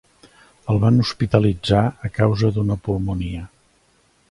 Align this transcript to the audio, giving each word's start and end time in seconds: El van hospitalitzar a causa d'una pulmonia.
El 0.73 0.79
van 0.83 0.97
hospitalitzar 1.03 1.83
a 2.09 2.11
causa 2.17 2.51
d'una 2.57 2.79
pulmonia. 2.89 3.47